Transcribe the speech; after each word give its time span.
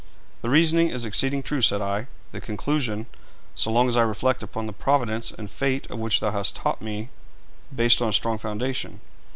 'The 0.41 0.49
reasoning 0.49 0.89
is 0.89 1.05
exceeding 1.05 1.43
true,' 1.43 1.61
said 1.61 1.79
I, 1.79 2.07
'the 2.31 2.41
conclusion, 2.41 3.05
so 3.53 3.69
long 3.71 3.87
as 3.87 3.95
I 3.95 4.01
reflect 4.01 4.41
upon 4.41 4.65
the 4.65 4.73
providence 4.73 5.29
and 5.31 5.47
fate 5.47 5.85
of 5.91 5.99
which 5.99 6.21
thou 6.21 6.31
hast 6.31 6.55
taught 6.55 6.81
me, 6.81 7.09
based 7.75 8.01
on 8.01 8.09
a 8.09 8.13
strong 8.13 8.39
foundation. 8.39 8.99